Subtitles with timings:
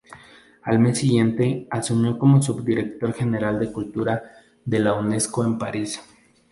[0.63, 4.23] Al mes siguiente asumió como subdirector general de Cultura
[4.65, 6.01] de la Unesco en París.